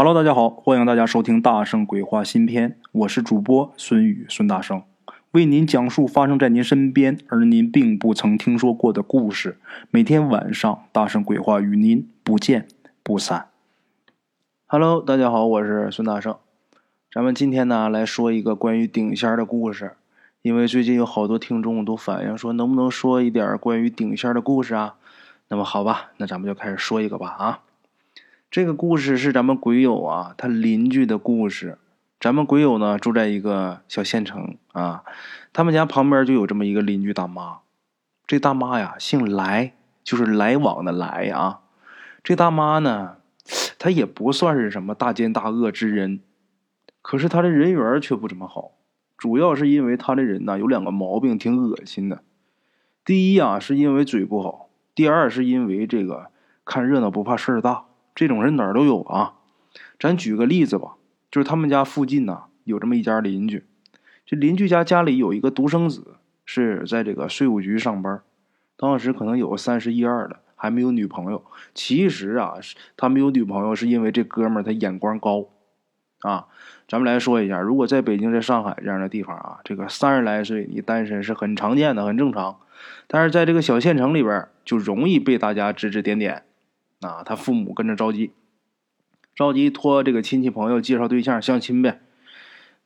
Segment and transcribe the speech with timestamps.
[0.00, 4.84] Hello，大家好，欢迎大家收听《大圣鬼话》新篇，我是主播孙宇孙大圣，
[5.32, 9.58] 为您讲述发生在您身边而您并不曾听说过的故事。
[9.90, 12.68] 每天晚上，《大圣鬼话》与您不见
[13.02, 13.48] 不散。
[14.68, 16.36] Hello，大家好，我是孙大圣，
[17.12, 19.94] 咱们今天呢来说一个关于顶仙的故事。
[20.42, 24.94] 因为最近有好多听众都反映说，能不能说一点关于顶仙的故事啊？
[25.48, 27.60] 那么好吧，那咱们就开始说一个吧啊。
[28.50, 31.76] 这个故事是咱们鬼友啊，他邻居的故事。
[32.18, 35.04] 咱们鬼友呢住在一个小县城啊，
[35.52, 37.58] 他们家旁边就有这么一个邻居大妈。
[38.26, 41.60] 这大妈呀姓来，就是来往的来啊。
[42.24, 43.16] 这大妈呢，
[43.78, 46.20] 她也不算是什么大奸大恶之人，
[47.02, 48.72] 可是她的人缘却不怎么好。
[49.18, 52.22] 主要是因为她的人呢有两个毛病，挺恶心的。
[53.04, 56.30] 第一啊，是因为嘴不好；第二是因为这个
[56.64, 57.84] 看热闹不怕事儿大。
[58.18, 59.34] 这种人哪儿都有啊，
[60.00, 60.96] 咱举个例子吧，
[61.30, 63.64] 就是他们家附近呢有这么一家邻居，
[64.26, 68.20] 这邻居家家里有一个独生子，是在这个税务局上班，
[68.76, 71.44] 当时可能有三十一二了，还没有女朋友。
[71.72, 72.54] 其实啊，
[72.96, 75.46] 他没有女朋友是因为这哥们儿他眼光高
[76.22, 76.48] 啊。
[76.88, 82.58] 咱们来说一下，如果在北京、在上海这样的地方啊，这个三十来岁你单身是很常见的，很正常。
[83.06, 86.42] 但是在这个小县城里边，就容易被大家指指点点。
[87.00, 88.32] 啊，他父母跟着着急，
[89.34, 92.00] 着急托这个亲戚朋友介绍对象相亲呗。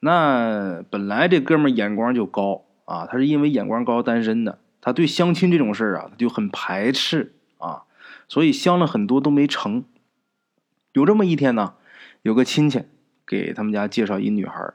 [0.01, 7.85] 那本来这哥们眼光就高啊，他是因为眼光高单身的，他对相亲这种事儿啊，就很排斥啊，
[8.29, 9.85] 所以相了很多都没成。
[10.93, 11.75] 有这么一天呢，
[12.23, 12.83] 有个亲戚
[13.27, 14.75] 给他们家介绍一女孩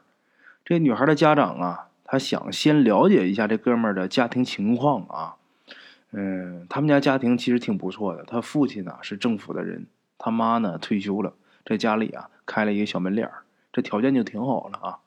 [0.66, 5.37] 这女孩的家长啊，他想先了解一下这哥们的家庭情况啊。
[6.12, 8.24] 嗯，他们家家庭其实挺不错的。
[8.24, 11.34] 他父亲呢是政府的人，他妈呢退休了，
[11.66, 13.30] 在家里啊开了一个小门脸
[13.74, 15.00] 这条件就挺好了啊。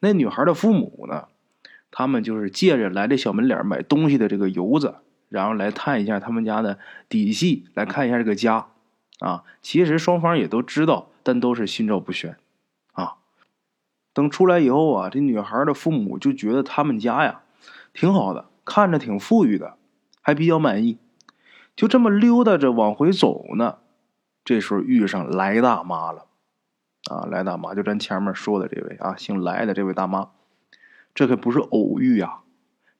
[0.00, 1.28] 那女孩的父母呢，
[1.90, 4.96] 他们就是借着来这小门脸买东西的这个由子，
[5.28, 8.66] 然后来探一下他们家的底细，来看一下这个家
[9.20, 9.44] 啊。
[9.62, 12.36] 其实双方也都知道，但都是心照不宣
[12.92, 13.14] 啊。
[14.12, 17.42] 等出来以后啊，这女孩的父母就觉得他们家呀
[17.94, 19.77] 挺好的，看着挺富裕的。
[20.28, 20.98] 还比较满意，
[21.74, 23.78] 就这么溜达着往回走呢。
[24.44, 26.26] 这时候遇上来大妈了，
[27.10, 30.28] 啊，来大妈就咱前面说的这位啊，姓来的这位大妈，
[31.14, 32.40] 这可不是偶遇呀。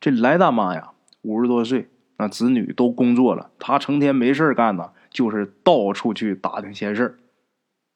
[0.01, 7.19] 这来大妈呀，五十多岁，那子女都工作了，她成天没事干呢，就是到处去打听闲事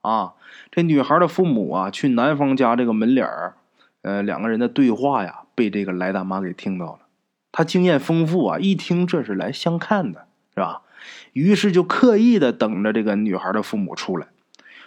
[0.02, 0.34] 啊，
[0.70, 3.54] 这女孩的父母啊，去男方家这个门脸儿，
[4.02, 6.98] 呃，两个人的对话呀，被这个来大妈给听到了。
[7.52, 10.82] 他经验丰富啊，一听这是来相看的，是吧？
[11.32, 14.28] 于是就刻意的等着这个女孩的父母出来。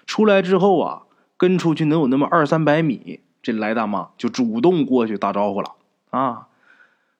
[0.06, 1.04] 出来之后啊，
[1.38, 5.74] 跟出去能有那么二三百米，这来大妈就主动过去打招呼了
[6.10, 6.48] 啊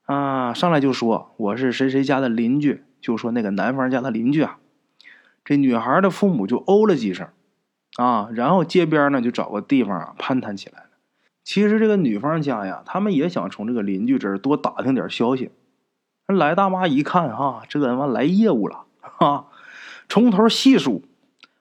[0.06, 0.54] 啊！
[0.54, 4.58] 上来就说我是谁谁家的邻居，就说那个男方家的邻居啊。
[5.44, 7.28] 这女孩的父母就哦了几声
[7.98, 10.85] 啊，然后街边呢就找个地方啊攀谈起来。
[11.46, 15.52] 其实这个女方家呀，他们也想从这个邻居这儿多打听点消息。
[16.26, 19.46] 来大妈一看，哈，这他妈来业务了， 哈，
[20.10, 21.04] 从头细数，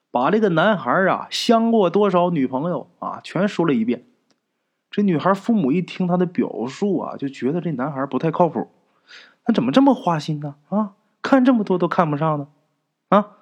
[0.09, 4.07] 把这个男孩啊相过多少女朋友啊，全说了一遍。
[4.89, 8.71] 这女孩父母一听他的表述啊，就觉得这男孩不太靠谱。
[9.43, 10.55] 他怎么这么花心呢？
[10.69, 12.47] 啊，看这么多都看不上呢？
[13.09, 13.33] 啊，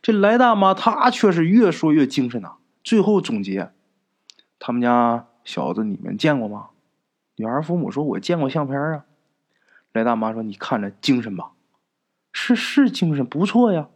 [0.00, 2.54] 这来大妈她却是越说越精神呐。
[2.82, 3.72] 最后总结，
[4.58, 5.26] 他们家。
[5.44, 6.70] 小子，你们见过吗？
[7.36, 9.04] 女孩父母说：“我见过相片啊。”
[9.92, 11.52] 来大妈说：“你看着精神吧，
[12.32, 13.88] 是是精神，不错呀。”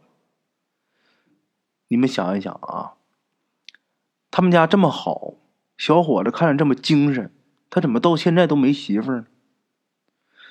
[1.89, 2.95] 你们想一想啊，
[4.29, 5.35] 他们家这么好，
[5.77, 7.31] 小伙子看着这么精神，
[7.69, 9.27] 他怎么到现在都没媳妇呢？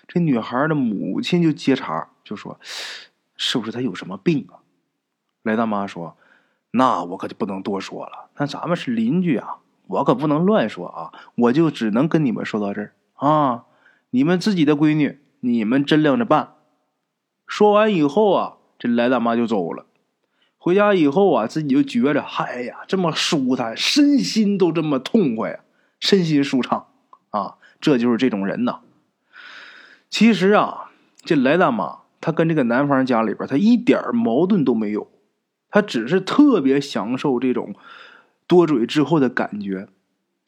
[0.08, 2.58] 这女孩的母亲就接茬，就说
[3.36, 4.62] ：“是不是他有什么病啊？”
[5.42, 6.16] 来大妈说
[6.70, 11.12] ：“那我可就不能多说了，那咱们是邻居啊。”我可不能乱说啊！
[11.36, 13.64] 我就只能跟你们说到这儿啊！
[14.10, 16.54] 你们自己的闺女，你们掂量着办。
[17.46, 19.86] 说完以后啊，这来大妈就走了。
[20.58, 25.60] 回家以后啊，自己就觉着，嗨呀，这么舒坦，身心都这么痛快呀，
[26.00, 26.86] 身心舒畅
[27.30, 27.54] 啊！
[27.80, 28.80] 这就是这种人呐。
[30.10, 30.90] 其实啊，
[31.24, 35.08] 这来大妈她跟这个男方家里边，她一点矛盾都没有，
[35.70, 37.74] 她只是特别享受这种。
[38.46, 39.88] 多嘴之后的感觉，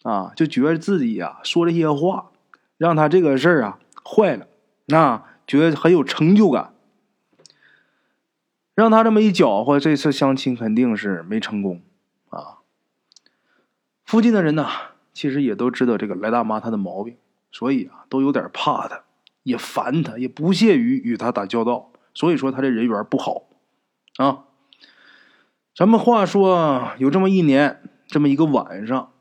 [0.03, 2.31] 啊，就觉得自己呀说这些话，
[2.77, 4.47] 让他这个事儿啊坏了，
[4.87, 6.73] 那觉得很有成就感。
[8.75, 11.83] 让他这么一搅和，这次相亲肯定是没成功
[12.29, 12.59] 啊。
[14.05, 14.69] 附近的人呢，
[15.13, 17.17] 其实也都知道这个来大妈她的毛病，
[17.51, 19.03] 所以啊，都有点怕她，
[19.43, 21.91] 也烦她，也不屑于与她打交道。
[22.15, 23.49] 所以说她这人缘不好
[24.19, 24.45] 啊。
[25.79, 29.13] 咱们话说，有这么一年，这么一个晚上，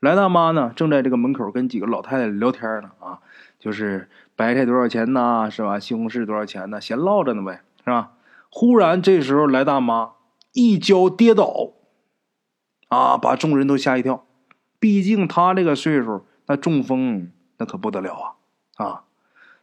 [0.00, 3.20] 来大妈呢正在这个门口跟几个老太太聊天呢啊，
[3.58, 5.78] 就是白菜多少钱呢，是吧？
[5.78, 6.78] 西红柿多少钱呢？
[6.78, 8.12] 闲唠着呢呗，是吧？
[8.50, 10.10] 忽然这时候来大妈
[10.52, 11.70] 一脚跌倒，
[12.88, 14.26] 啊，把众人都吓一跳。
[14.78, 18.36] 毕竟她这个岁数，那中风那可不得了
[18.76, 19.04] 啊啊！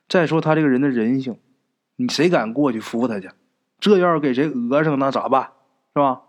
[0.09, 1.37] 再说她这个人的人性，
[1.97, 3.29] 你谁敢过去扶她去？
[3.79, 5.51] 这要是给谁讹上，那咋办？
[5.93, 6.21] 是吧？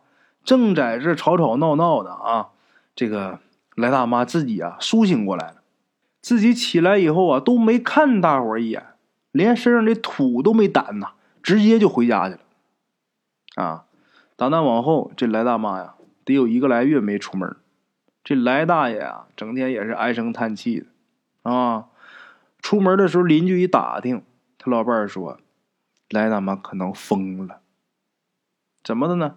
[0.44, 2.48] 正在这吵吵闹闹的啊，
[2.94, 3.40] 这个
[3.76, 5.62] 来大妈自己啊苏醒过来了，
[6.20, 8.86] 自己起来以后啊都没看大伙一眼，
[9.30, 11.12] 连身上的土都没掸呐，
[11.42, 12.40] 直接就回家去了。
[13.54, 13.84] 啊，
[14.36, 15.94] 打那往后，这来大妈呀
[16.24, 17.56] 得有一个来月没出门，
[18.24, 21.86] 这来大爷啊整天也是唉声叹气的啊。
[22.60, 24.22] 出门的时候，邻居一打听，
[24.56, 25.38] 他老伴儿说，
[26.10, 27.60] 来大妈可能疯了，
[28.84, 29.36] 怎么的呢？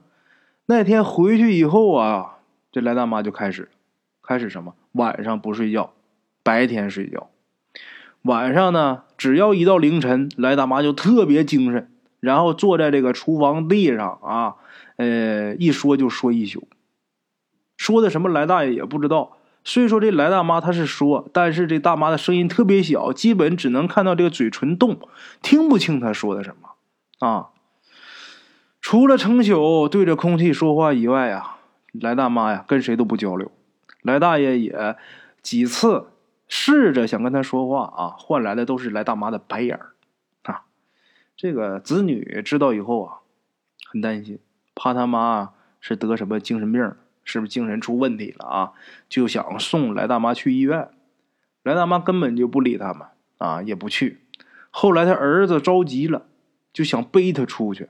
[0.67, 2.37] 那天回去以后啊，
[2.71, 3.69] 这来大妈就开始，
[4.23, 4.73] 开始什么？
[4.93, 5.93] 晚上不睡觉，
[6.41, 7.29] 白天睡觉。
[8.23, 14.55] 晚上呢，只要一到凌晨，来大妈就特别精神，然后坐在这个厨房地上啊，
[14.97, 16.67] 呃，一说就说一宿。
[17.77, 19.37] 说的什么来大爷也不知道。
[19.63, 24.99] 虽说这来大妈她是说，但是这大妈的声音特别小，基本只能看到这个嘴唇动，
[25.41, 27.49] 听不清她说的什么啊。
[28.87, 31.57] 除了成宿对着空气说话以外啊，
[31.91, 33.51] 来大妈呀跟谁都不交流。
[34.03, 34.95] 来大爷也
[35.41, 36.09] 几次
[36.47, 39.93] 试着想跟他说话啊，换来的都是来大妈的白眼儿
[40.43, 40.65] 啊。
[41.35, 43.17] 这个子女知道以后啊，
[43.87, 44.37] 很担心，
[44.75, 46.93] 怕他妈是得什么精神病，
[47.23, 48.73] 是不是精神出问题了啊？
[49.09, 50.89] 就想送来大妈去医院。
[51.63, 53.07] 来大妈根本就不理他们
[53.39, 54.19] 啊，也不去。
[54.69, 56.27] 后来他儿子着急了，
[56.71, 57.89] 就想背他出去。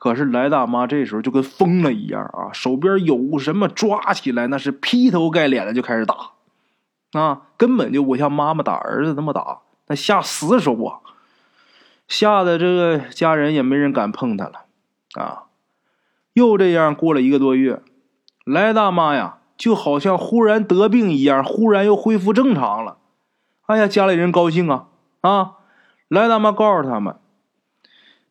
[0.00, 6.30] 可是来大妈这时候就跟疯了一样啊，手边有什么抓起来，那是劈头盖脸的就开始打，
[7.12, 9.58] 啊，根本就不像妈妈打儿子那么打，
[9.88, 11.00] 那下死手啊，
[12.08, 14.64] 吓得这个家人也没人敢碰他了，
[15.22, 15.44] 啊，
[16.32, 17.82] 又这样过了一个多月，
[18.46, 22.96] 来大妈呀，就好像忽然得病一样，忽然又恢复正常了，
[23.66, 24.86] 哎呀，家里人高兴啊
[25.20, 25.52] 啊，
[26.08, 27.16] 来大妈告诉他们。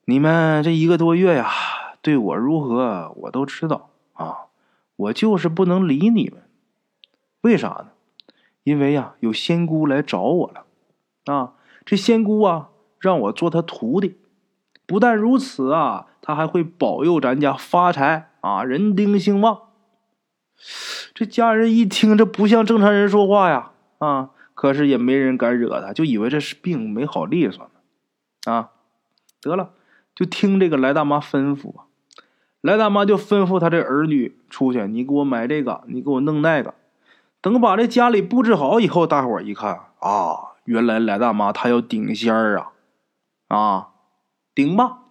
[0.09, 1.47] 你们这一个多月呀，
[2.01, 4.47] 对我如何我都知道啊，
[4.95, 6.41] 我就是不能理你们，
[7.41, 7.89] 为啥呢？
[8.63, 10.65] 因为呀，有仙姑来找我了，
[11.31, 11.53] 啊，
[11.85, 12.69] 这仙姑啊，
[13.00, 14.17] 让我做她徒弟。
[14.88, 19.59] 不但如此啊，她还会保佑咱家发财啊，人丁兴旺。
[21.13, 28.71] 这家人一听，这不像正常人说话呀，啊，可是也没人敢惹他，就以为这是病没好利索呢，啊，
[29.39, 29.73] 得了。
[30.19, 31.74] 就听这个来大妈吩咐，
[32.60, 36.74] 来大妈就吩咐他这儿女出去，你给我买这个，你给我弄那个。
[37.39, 42.74] 等把这家里布置好以后，大伙儿一看啊，原来来大妈她要顶仙儿啊，
[43.48, 43.88] 啊，
[44.54, 45.04] 顶吧。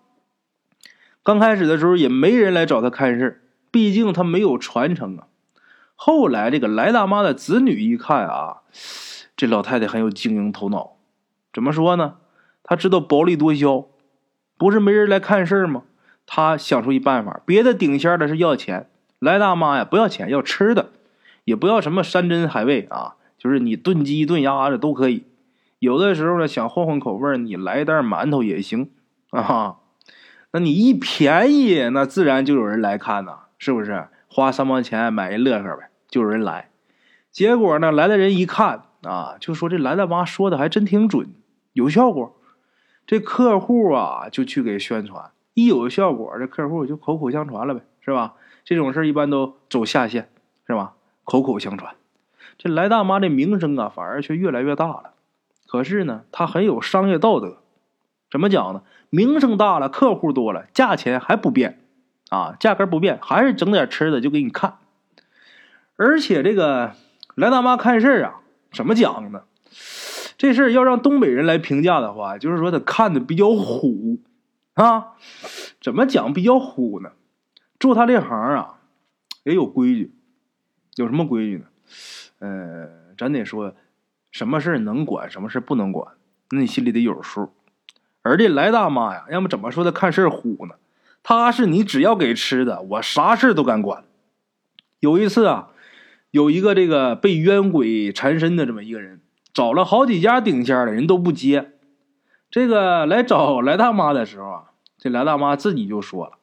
[1.23, 5.29] 刚开始的时候也没人来找他看事毕竟他没有传承啊。
[5.97, 8.59] 后来这个来大妈的子女一看啊，
[9.35, 10.97] 这老太太很有经营头脑，
[11.51, 12.17] 怎么说呢？
[12.63, 13.87] 她知道薄利多销。
[14.59, 15.85] 不是没人来看事儿吗？
[16.27, 20.91] 他想出一办法，别的顶仙的是要钱，来大妈呀不要钱，要吃的，
[21.45, 25.25] 也不要什么山珍海味啊，就是你炖鸡炖鸭子都可以。
[25.79, 28.91] 有的时候呢想换换口味你来一袋馒头也行
[29.31, 29.77] 啊。
[30.53, 34.09] 那你一便宜，那自然就有人来看呐，是不是？
[34.29, 36.69] 花三毛钱买一乐呵呗，就有人来。
[37.31, 41.29] 结果呢，来的人一看啊，就说这来大妈说的还真挺准，
[41.73, 42.35] 有效果。
[43.09, 48.35] 这客户啊，就去给宣传，一有效果，这客户就口口相传了呗，是吧？
[48.67, 50.29] 这种事一般都走下线，
[50.67, 50.93] 是吧？
[51.25, 51.95] 口口相传，
[52.59, 55.15] 这来大妈的名声啊，反而却越来越大了。
[55.67, 57.63] 可是呢，她很有商业道德，
[58.31, 58.83] 怎么讲呢？
[59.09, 61.81] 名声大了，客户多了，价钱还不变，
[62.29, 64.77] 啊，价格不变，还是整点吃的就给你看。
[65.97, 66.93] 而且这个
[67.35, 69.45] 来大妈看事儿啊，怎么讲呢？
[70.39, 74.21] 这事儿要让东北人来评价的话，就是说他看的比较虎，
[74.75, 75.09] 啊，
[75.81, 77.11] 怎么讲比较虎呢？
[77.81, 78.79] 做他这行啊，
[79.43, 80.13] 也有规矩，
[80.95, 81.65] 有什么规矩呢？
[82.39, 83.75] 呃，咱得说，
[84.31, 86.15] 什么事能管，什么事不能管，
[86.51, 87.53] 那你心里得有数。
[88.23, 90.77] 而这来大妈呀，要么怎么说他看事虎呢？
[91.25, 94.05] 他是你只要给吃的，我啥事都敢管。
[95.01, 95.71] 有一次啊，
[96.31, 99.21] 有一个这个被冤鬼缠身的这么一个人，
[99.59, 101.73] 找了好几家顶仙的人都不接。
[102.49, 104.63] 这个来找来大妈的时候啊，
[104.97, 106.35] 这来大妈自己就说了，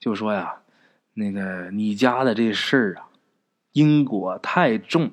[0.00, 0.60] 就说呀，
[1.12, 3.08] 那个你家的这事儿啊，
[3.72, 5.10] 因果太重，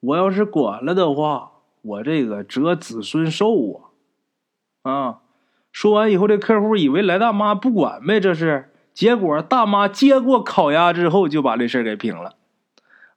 [0.00, 3.80] 我要是管了的话，我这个折子孙寿
[4.82, 4.90] 啊！
[4.90, 5.18] 啊，
[5.70, 8.72] 说完以后，这客户以为来大妈不管呗，这是。
[8.92, 12.34] 结果大妈接过烤鸭之后，就把这事儿给平了。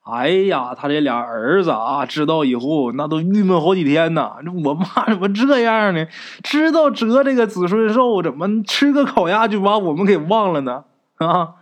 [0.03, 4.37] 哎呀，他这俩儿子啊，知道以后那都郁闷好几天呐。
[4.43, 6.07] 这我妈怎么这样呢？
[6.43, 10.85] 知道折这个子孙寿，怎么吃个烤鸭就把我们给忘了呢？
[11.17, 11.55] 啊，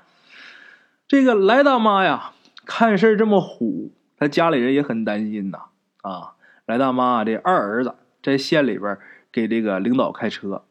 [1.07, 2.31] 这个来大妈呀，
[2.65, 5.59] 看事儿这么虎，他家里人也很担心呐。
[6.01, 8.97] 啊，来大妈这二儿子在县里边
[9.33, 10.63] 给这个领导开车，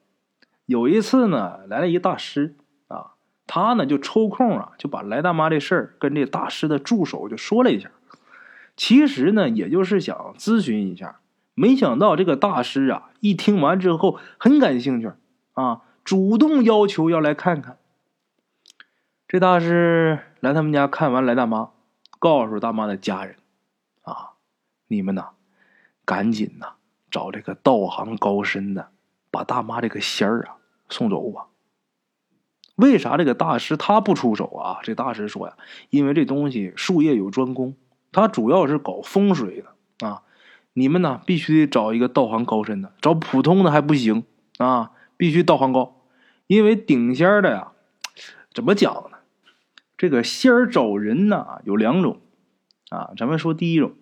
[0.64, 2.56] 有一次呢，来了一大师。
[3.48, 7.90] 他呢就抽空啊，就把来大妈这事儿跟这大师的助手就说了一下。
[8.76, 11.18] 其实呢，也就是想咨询一下。
[11.54, 15.10] 没想到这个大师啊，一听完之后很感兴趣
[15.54, 17.78] 啊，主动要求要来看看。
[19.26, 21.70] 这大师来他们家看完来大妈，
[22.20, 23.36] 告诉大妈的家人
[24.02, 24.34] 啊
[24.86, 25.30] ：“你们呐，
[26.04, 26.74] 赶紧呐
[27.10, 28.90] 找这个道行高深的，
[29.30, 30.56] 把大妈这个仙儿啊
[30.88, 31.46] 送走吧。”
[32.78, 34.78] 为啥这个大师他不出手啊？
[34.84, 35.54] 这大师说呀，
[35.90, 37.74] 因为这东西术业有专攻，
[38.12, 40.22] 他主要是搞风水的啊。
[40.74, 44.22] 你们呢，必须得找一个道行高深的，找普通的还不行
[44.58, 46.00] 啊，必须道行高。
[46.46, 47.72] 因为顶仙的呀，
[48.54, 49.18] 怎么讲呢？
[49.96, 52.20] 这个仙儿找人呢有两种
[52.90, 53.10] 啊。
[53.16, 53.94] 咱们说第一种，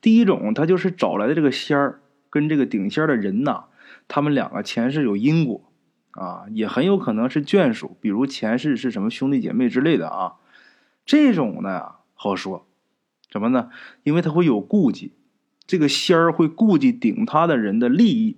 [0.00, 3.64] 第一种他就是找来的这个仙儿跟这个顶仙的人呐，
[4.06, 5.64] 他们两个前世有因果。
[6.20, 10.34] 啊，也很有可能是眷属，比如前世是什么兄弟姐妹之类的啊。
[11.06, 12.66] 这种呢好说，
[13.30, 13.70] 怎么呢？
[14.02, 15.14] 因为他会有顾忌，
[15.66, 18.36] 这个仙儿会顾忌顶他的人的利益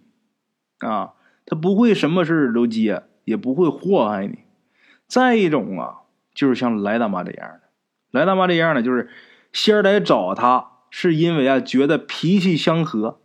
[0.78, 4.38] 啊，他不会什么事都接，也不会祸害你。
[5.08, 7.62] 再一种啊，就是像来大妈这样的，
[8.12, 9.10] 来大妈这样的就是
[9.52, 13.18] 仙儿来找他，是因为啊觉得脾气相合，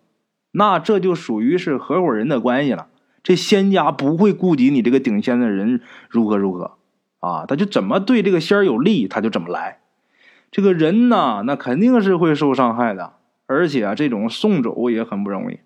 [0.50, 2.88] 那这就属于是合伙人的关系了。
[3.27, 6.77] 这仙家不会顾及你这个顶仙的人如何如何，
[7.19, 9.81] 啊，他就怎么对这个仙有利，他就怎么来。
[10.50, 13.15] 这个人呢，那肯定是会受伤害的，
[13.46, 15.60] 而且啊，这种送走也很不容易。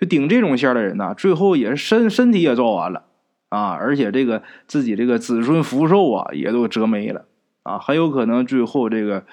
[0.00, 3.04] 就顶这种仙的人呢，最后也是身身体也糟完了
[3.50, 7.26] 啊，而且这个自己这个子孙福寿啊，也都折没了
[7.64, 9.26] 啊，很有可能最后这个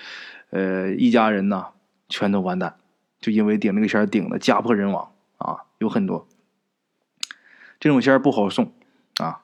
[0.49, 1.67] 呃一家人呢
[2.09, 2.75] 全都完蛋，
[3.21, 6.27] 就因为顶这个仙顶的家破人亡啊，有很多。
[7.79, 8.73] 这种仙不好送，
[9.19, 9.41] 啊。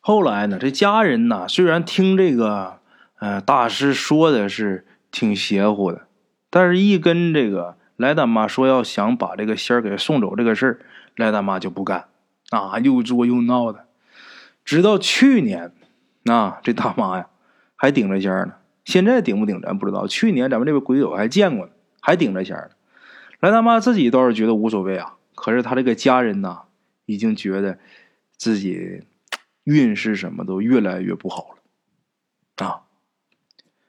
[0.00, 2.78] 后来呢，这家人呢，虽然听这个
[3.18, 6.06] 呃大师说的是挺邪乎的，
[6.48, 10.80] 但是一跟这个来大妈说要想把这个仙儿给送走这个事儿，
[11.16, 12.06] 来大妈就不干，
[12.50, 13.86] 啊，又作又闹的。
[14.64, 15.72] 直到去年，
[16.24, 17.26] 啊，这大妈呀
[17.76, 18.54] 还顶着仙儿呢。
[18.84, 20.06] 现在顶不顶咱不知道。
[20.06, 22.76] 去年咱们这边鬼友还见过呢，还顶着仙儿呢。
[23.40, 26.60] 来大妈自己倒是觉得无所谓啊，可是他这个家人呢？
[27.10, 27.78] 已经觉得
[28.36, 29.02] 自己
[29.64, 32.82] 运势什么都越来越不好了啊！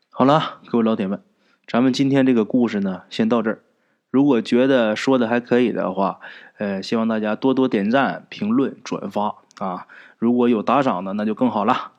[0.09, 1.21] 好了，各位老铁们，
[1.67, 3.61] 咱们今天这个故事呢，先到这儿。
[4.09, 6.19] 如果觉得说的还可以的话，
[6.57, 9.87] 呃，希望大家多多点赞、评论、转发啊！
[10.17, 11.91] 如果有打赏的，那就更好了。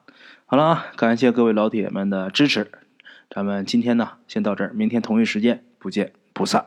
[0.44, 2.70] 好了，感谢各位老铁们的支持，
[3.30, 6.66] 咱们今天呢，先到这儿，明天同一时间不见不散。